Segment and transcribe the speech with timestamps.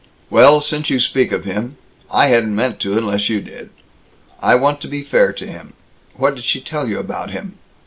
[0.31, 1.77] "Well, since you speak of him
[2.09, 3.69] I hadn't meant to, unless you did.
[4.41, 5.73] I want to be fair to him.
[6.15, 7.59] What did she tell you about him?"